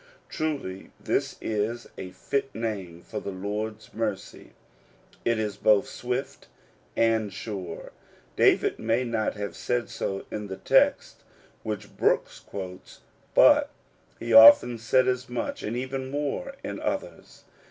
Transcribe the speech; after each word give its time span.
Truly 0.29 0.89
this 0.99 1.37
is 1.41 1.87
a 1.95 2.09
fit 2.09 2.55
name 2.55 3.03
for 3.03 3.19
the 3.19 3.29
Lord*s 3.29 3.93
mercy: 3.93 4.53
it 5.23 5.37
is 5.37 5.57
both 5.57 5.85
swift 5.87 6.47
and 6.97 7.31
sure. 7.31 7.91
David 8.35 8.79
may 8.79 9.03
not 9.03 9.35
have 9.35 9.55
said 9.55 9.89
so 9.89 10.25
in 10.31 10.47
the 10.47 10.57
text 10.57 11.23
which 11.61 11.95
Brooks 11.97 12.39
quotes, 12.39 13.01
but 13.35 13.69
he 14.17 14.33
often 14.33 14.79
said 14.79 15.07
as 15.07 15.29
much 15.29 15.61
and 15.61 15.77
even 15.77 16.09
more 16.09 16.55
in 16.63 16.79
others. 16.79 17.43